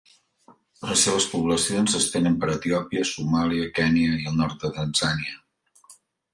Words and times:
Les 0.91 1.03
seves 1.07 1.27
poblacions 1.33 1.93
s'estenen 1.97 2.39
per 2.45 2.49
Etiòpia, 2.55 3.05
Somàlia, 3.11 3.71
Kenya 3.79 4.19
i 4.25 4.29
el 4.33 4.43
nord 4.43 4.67
de 4.67 4.75
Tanzània. 4.81 5.41